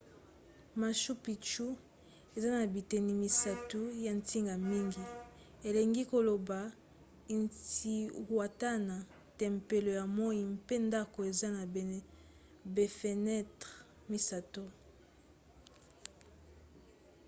machu 0.81 1.13
picchu 1.25 1.67
eza 2.35 2.49
na 2.57 2.63
biteni 2.73 3.13
misato 3.23 3.81
ya 4.05 4.11
ntina 4.19 4.53
mingi 4.69 5.03
elingi 5.67 6.03
koloba 6.11 6.59
intihuatana 7.35 8.97
tempelo 9.39 9.89
ya 9.99 10.05
moi 10.17 10.41
mpe 10.55 10.75
ndako 10.87 11.17
eza 11.31 11.47
na 11.57 11.63
bafenetre 12.75 13.73
misato 14.11 14.63